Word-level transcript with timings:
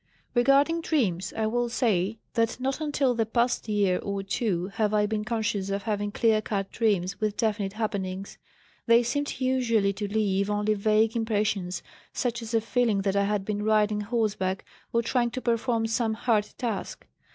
"Regarding 0.33 0.81
dreams, 0.81 1.31
I 1.37 1.45
will 1.45 1.69
say 1.69 2.17
that 2.33 2.59
not 2.59 2.81
until 2.81 3.13
the 3.13 3.27
past 3.27 3.67
year 3.69 3.99
or 3.99 4.23
two 4.23 4.69
have 4.69 4.95
I 4.95 5.05
been 5.05 5.23
conscious 5.23 5.69
of 5.69 5.83
having 5.83 6.11
clear 6.11 6.41
cut 6.41 6.71
dreams 6.71 7.21
with 7.21 7.37
definite 7.37 7.73
happenings. 7.73 8.39
They 8.87 9.03
seemed 9.03 9.39
usually 9.39 9.93
to 9.93 10.07
leave 10.11 10.49
only 10.49 10.73
vague 10.73 11.15
impressions, 11.15 11.83
such 12.13 12.41
as 12.41 12.55
a 12.55 12.61
feeling 12.61 13.03
that 13.03 13.15
I 13.15 13.25
had 13.25 13.45
been 13.45 13.61
riding 13.63 14.01
horseback, 14.01 14.65
or 14.91 15.03
trying 15.03 15.29
to 15.29 15.39
perform 15.39 15.85
some 15.85 16.15
hard 16.15 16.49
task. 16.57 17.05